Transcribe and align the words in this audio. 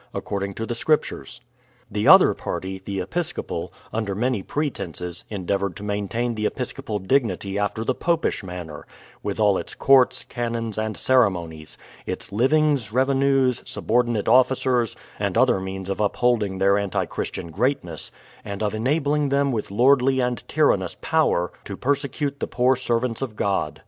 according 0.15 0.51
to 0.55 0.65
the 0.65 0.73
Scriptures. 0.73 1.41
The 1.91 2.07
other 2.07 2.33
party,— 2.33 2.81
the 2.85 2.99
episcopal,— 3.01 3.71
under 3.93 4.15
many 4.15 4.41
pretences, 4.41 5.25
endeavoured 5.29 5.75
to 5.75 5.83
maintain 5.83 6.33
the 6.33 6.47
episcopal 6.47 6.97
dignity 6.97 7.59
after 7.59 7.83
the 7.83 7.93
popish 7.93 8.43
manner,— 8.43 8.87
with 9.21 9.39
all 9.39 9.59
its 9.59 9.75
courts, 9.75 10.23
canons, 10.23 10.75
and 10.79 10.97
ceremonies; 10.97 11.77
its 12.07 12.31
livings, 12.31 12.91
revenues, 12.91 13.61
subordinate 13.63 14.27
officers, 14.27 14.95
and 15.19 15.37
other 15.37 15.59
means 15.59 15.87
of 15.87 15.99
upholding 15.99 16.57
their 16.57 16.79
anti 16.79 17.05
Christian 17.05 17.51
greatness, 17.51 18.09
and 18.43 18.63
of 18.63 18.73
enabling 18.73 19.29
them 19.29 19.51
with 19.51 19.69
lordly 19.69 20.19
and 20.19 20.43
tyrannous 20.47 20.95
power 21.01 21.51
to 21.65 21.77
persecute 21.77 22.39
the 22.39 22.47
poor 22.47 22.75
servants 22.75 23.21
of 23.21 23.35
God. 23.35 23.79